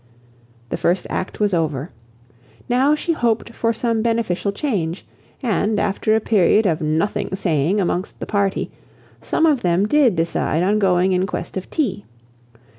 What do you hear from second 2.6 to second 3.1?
Now